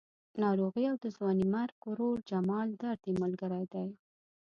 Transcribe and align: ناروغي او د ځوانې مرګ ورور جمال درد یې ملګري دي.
ناروغي 0.43 0.83
او 0.91 0.97
د 1.03 1.05
ځوانې 1.15 1.45
مرګ 1.55 1.77
ورور 1.89 2.17
جمال 2.29 2.67
درد 2.81 3.01
یې 3.07 3.13
ملګري 3.23 3.63
دي. 3.73 3.87